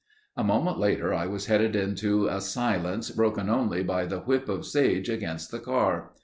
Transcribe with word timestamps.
A 0.35 0.43
moment 0.43 0.79
later 0.79 1.13
I 1.13 1.27
was 1.27 1.45
headed 1.45 1.75
into 1.75 2.25
a 2.27 2.41
silence 2.41 3.11
broken 3.11 3.49
only 3.51 3.83
by 3.83 4.07
the 4.07 4.21
whip 4.21 4.49
of 4.49 4.65
sage 4.65 5.09
against 5.09 5.51
the 5.51 5.59
car. 5.59 6.13